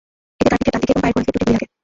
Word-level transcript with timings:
এতে 0.39 0.47
তাঁর 0.65 0.79
পিঠের 0.81 0.81
ডান 0.81 0.81
দিকে 0.81 0.91
এবং 0.93 1.01
পায়ের 1.01 1.13
গোড়ালিতে 1.15 1.31
দুটি 1.33 1.43
গুলি 1.45 1.53
লাগে। 1.55 1.65